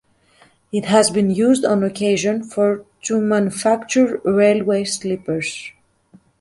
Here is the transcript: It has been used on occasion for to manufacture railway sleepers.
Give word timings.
It 0.71 0.85
has 0.85 1.11
been 1.11 1.29
used 1.29 1.63
on 1.63 1.83
occasion 1.83 2.41
for 2.43 2.85
to 3.03 3.21
manufacture 3.21 4.19
railway 4.25 4.83
sleepers. 4.83 5.73